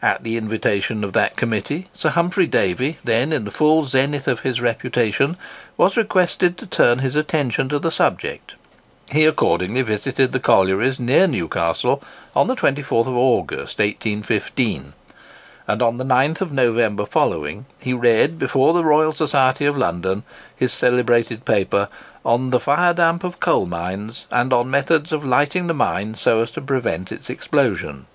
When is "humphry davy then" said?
2.10-3.32